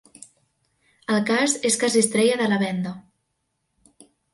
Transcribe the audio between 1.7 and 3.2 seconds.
és que es distreia de la venda